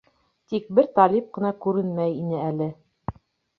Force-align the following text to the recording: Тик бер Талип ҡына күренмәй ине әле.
Тик 0.53 0.71
бер 0.79 0.87
Талип 0.95 1.27
ҡына 1.37 1.53
күренмәй 1.67 2.17
ине 2.25 2.43
әле. 2.49 2.71